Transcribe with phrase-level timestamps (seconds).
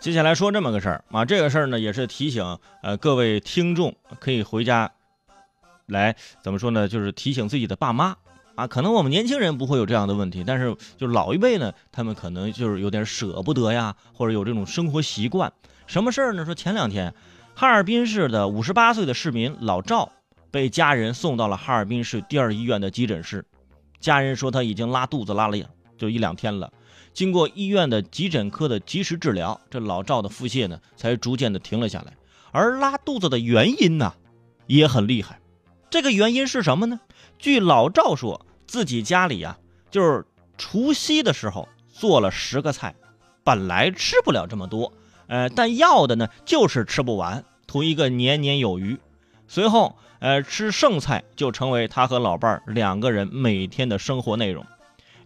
[0.00, 4.90] 接下来说这么个事儿啊，这个事儿呢也是提醒呃各位听众可以回家
[5.86, 6.86] 来怎么说呢？
[6.86, 8.16] 就是提醒自己的爸妈
[8.54, 15.52] 啊，可能我们年轻人不会有这样的问题，但是就是老一辈呢，他们可能就是有点舍不得呀，或者有这种生活习惯。
[15.86, 16.44] 什么事儿呢？
[16.44, 17.12] 说前两天
[17.54, 20.10] 哈尔滨市的五十八岁的市民老赵
[20.50, 23.44] 被家人送到了哈尔滨市第二医院的急诊室，
[23.98, 25.58] 家人说他已经拉肚子拉了
[25.96, 26.72] 就一两天了。
[27.12, 32.14] 经过医院的急诊科的及时治疗，这老赵的腹泻呢才逐渐的停了下来。
[32.50, 34.14] 而拉肚子的原因呢
[34.66, 35.40] 也很厉害，
[35.90, 37.00] 这个原因是什么呢？
[37.38, 39.58] 据老赵说自己家里啊，
[39.90, 40.24] 就是
[40.56, 42.94] 除夕的时候做了十个菜，
[43.44, 44.92] 本来吃不了这么多，
[45.26, 48.98] 呃，但要的呢就是吃不完，图一个年年有余。
[49.46, 54.66] 随后，呃，吃剩菜就成为他和老伴儿两个人每天的生活内容。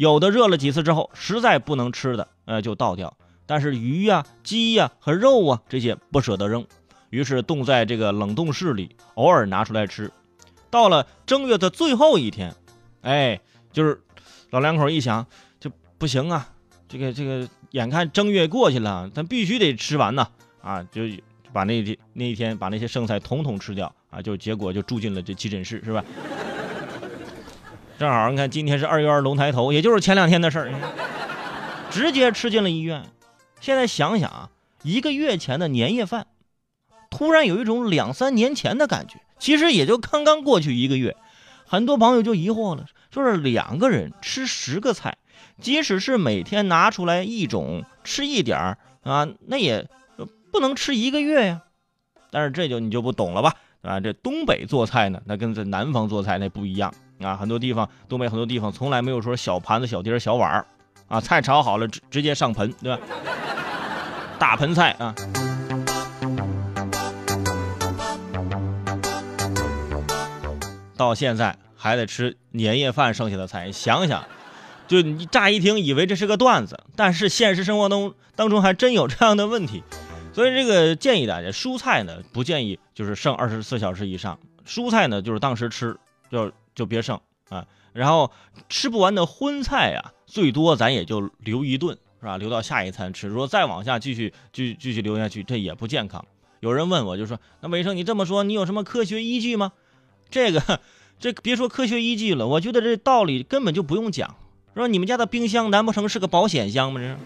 [0.00, 3.14] 有的热了几次之后，实在不能吃的，呃，就倒掉。
[3.44, 6.66] 但是鱼呀、鸡呀和肉啊这些不舍得扔，
[7.10, 10.10] 于是冻在这个冷冻室里，偶尔拿出来吃。
[10.70, 12.54] 到了正月的最后一天，
[13.02, 13.38] 哎，
[13.74, 14.00] 就是
[14.48, 15.26] 老两口一想，
[15.60, 16.48] 就不行啊，
[16.88, 20.26] 这个这个，眼看正月过去了，咱必须得吃完呐，
[20.62, 21.02] 啊，就
[21.52, 26.02] 把那天那一天把那些剩菜统统吃掉啊，就结果就住进了这急诊室，是吧？
[28.00, 30.72] 正好你看，今天是二月二龙抬头，也就是前两天的事儿，
[31.90, 33.04] 直接吃进了医院。
[33.60, 34.48] 现在想想啊，
[34.82, 36.26] 一个月前的年夜饭，
[37.10, 39.20] 突然有一种两三年前的感觉。
[39.38, 41.14] 其实也就刚刚过去一个月，
[41.66, 45.18] 很多朋友就疑惑了，说是两个人吃十个菜，
[45.60, 49.86] 即使是每天拿出来一种吃一点儿啊，那也
[50.50, 51.60] 不能吃一个月呀。
[52.30, 53.56] 但是这就你就不懂了吧？
[53.82, 56.94] 啊，这东北做菜呢，那跟在南方做菜那不一样。
[57.20, 60.66] 啊，很多地方，东北很多地方从来没有说小盘子、小碟、小碗儿，
[61.06, 63.02] 啊，菜炒好了直直接上盆，对吧？
[64.38, 65.14] 大盆菜啊，
[70.96, 74.24] 到现在还得吃年夜饭剩下的菜，想想，
[74.88, 79.84] 就你乍一听以为这是个段子，但是现实生活中当中还真有这样的问题，
[80.32, 85.94] 所以这个建议大家，蔬菜呢不建议就是剩二十四小时以上，蔬菜呢就是当时吃
[86.30, 86.50] 就。
[86.80, 87.20] 就别剩
[87.50, 88.32] 啊，然后
[88.70, 92.38] 吃不完的荤菜呀，最多咱也就留一顿，是吧？
[92.38, 93.28] 留到下一餐吃。
[93.28, 96.24] 如果再往下继续继继续留下去，这也不健康。
[96.60, 99.72] 有人问我就说：“那伟生，你这么说，你有什么科学依据吗？”
[100.30, 100.80] 这个，
[101.18, 104.36] 这别说科学依据了，我觉得这道理根本就不用讲。
[104.74, 107.00] 说你们家的冰箱难不成是个保险箱吗？
[107.00, 107.16] 这是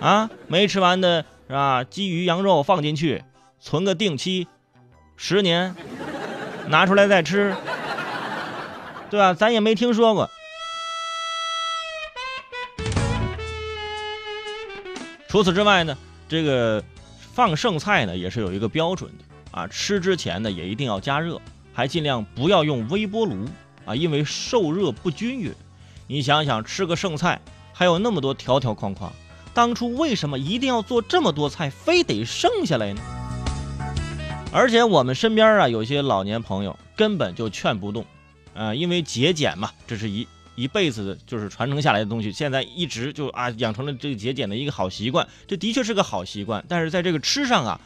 [0.00, 1.84] 啊，没吃完的是吧？
[1.84, 3.22] 鸡鱼羊肉放进去，
[3.60, 4.46] 存个定期，
[5.18, 5.76] 十年，
[6.68, 7.54] 拿出来再吃。
[9.10, 9.34] 对吧？
[9.34, 10.30] 咱也没听说过。
[15.28, 15.96] 除此之外呢，
[16.28, 16.82] 这个
[17.34, 19.24] 放剩菜呢也是有一个标准的
[19.58, 19.66] 啊。
[19.66, 21.40] 吃之前呢也一定要加热，
[21.74, 23.46] 还尽量不要用微波炉
[23.84, 25.52] 啊，因为受热不均匀。
[26.06, 27.40] 你想想，吃个剩菜
[27.72, 29.12] 还有那么多条条框框，
[29.52, 33.00] 当初为什么一定要做这么多菜，非得剩下来呢？
[34.52, 38.06] 而且我们身边啊，有些老年朋友根本就劝不动。
[38.56, 42.32] 呃，因为节俭嘛，这是一一辈子的，就是传承下来的东西。
[42.32, 46.64] 现在一直就啊，养成了这个节俭的一个好习惯，这的确是个好习惯。
[46.66, 47.78] 但是在这个吃上啊，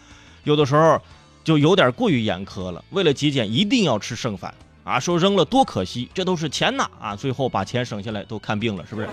[0.44, 1.02] 有的时候
[1.42, 2.84] 就有点过于严苛了。
[2.90, 4.54] 为了节俭，一定要吃剩饭
[4.84, 7.16] 啊，说扔了多可惜，这都是钱呐啊！
[7.16, 9.08] 最后把钱省下来都看病了，是不是？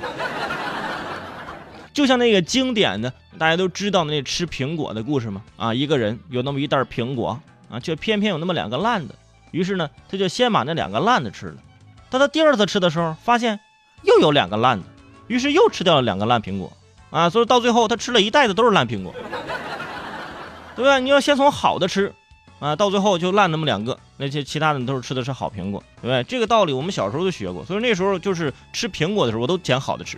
[1.92, 5.42] 就像那个经典的，大家都知道的那吃苹果的故事吗？
[5.56, 9.16] 啊，一个人有那么一袋苹果啊，却偏偏有那么两个烂的。
[9.52, 11.56] 于是呢，他就先把那两个烂的吃了。
[12.10, 13.60] 当他第二次吃的时候，发现
[14.04, 14.86] 又有两个烂的，
[15.28, 16.72] 于是又吃掉了两个烂苹果。
[17.10, 19.16] 啊，所以到最后他吃了一袋子都是烂苹果，
[20.76, 21.00] 对吧？
[21.00, 22.14] 你要先从好的吃，
[22.60, 26.22] 啊，到最后就烂那么两个，那些其他的都是吃的是好苹果，对不对？
[26.24, 30.18] 这个道理我们小时候都学过，所以那时候就是吃苹果的时候，我都捡好的吃。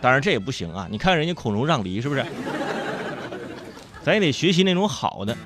[0.00, 2.26] 当然这也不行啊，你看人家孔融让梨是不是？
[4.02, 5.36] 咱也得学习那种好的。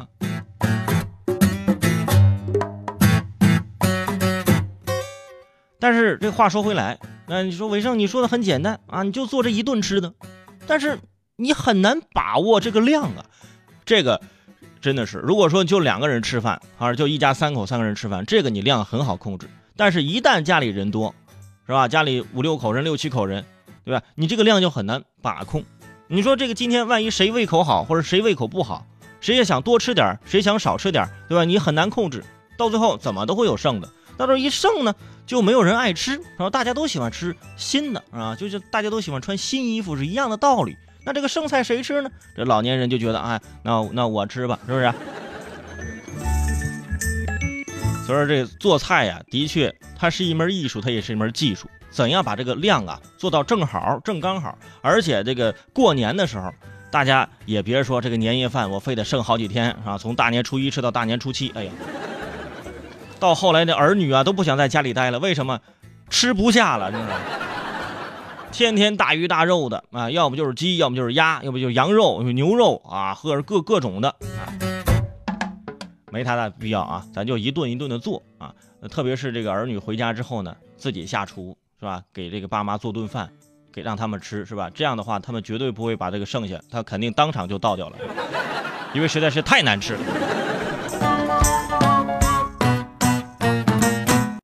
[5.81, 10.13] 但是这话说回来，那你说伟盛，你说的很简单啊，你就做这一顿吃的，
[10.67, 10.99] 但是
[11.37, 13.25] 你很难把握这个量啊。
[13.87, 14.21] 这个
[14.81, 19.49] 真的是，如果说就两个人吃饭，啊，就一家三口三个人吃饭，这个你量很好控制。
[19.75, 21.15] 但是，一旦家里人多，
[21.67, 21.89] 是吧？
[21.89, 23.45] 家里五六口人、六七口人，
[23.83, 24.03] 对吧？
[24.15, 25.65] 你这个量就很难把控。
[26.09, 28.87] 你说这个今天万一谁胃口好，或者谁胃口不好，
[29.21, 31.45] 谁也想多吃点，谁想少吃点，对吧？
[31.45, 32.23] 你很难控制，
[32.59, 33.89] 到最后怎么都会有剩的。
[34.21, 34.95] 到这一剩呢？
[35.27, 40.77] 就没有人爱吃，然后大家都喜欢吃新的啊，就是大家都喜欢穿新衣服是一样的道理。
[41.05, 42.11] 那这个剩菜谁吃呢？
[42.37, 44.93] 这老年人就觉得，哎，那那我吃吧，是不是？
[48.05, 51.69] 所以说这做菜呀，的确它是一门艺术，它也是一门技术。
[51.91, 54.59] 怎样把这个量啊做到正好、正刚好？
[54.83, 56.53] 而且这个过年的时候，
[56.91, 61.53] 大家也别说这个年夜饭，我非得剩好几天啊，从大年初一吃到大年初七。
[61.55, 61.73] 哎呀，
[63.21, 65.61] 到后来那儿女啊都不想在家里待了，为什么？
[66.09, 67.15] 吃不下了，真的。
[68.51, 74.51] 天天大鱼大肉的啊，要不就是鸡，要么就是鸭，要不就是羊肉、牛肉啊，或者各各种的啊，
[76.11, 78.53] 没太大必要啊，咱就一顿一顿的做啊。
[78.91, 82.03] 特别是这个儿女回家之后呢，自己下厨是吧？
[82.13, 83.31] 给这个爸妈做顿饭，
[83.73, 84.69] 给让他们吃是吧？
[84.75, 87.99] 这样的话，他们绝对不会把这个剩下，他肯定当场就倒掉了，
[88.95, 90.01] 因为实在是太难吃了。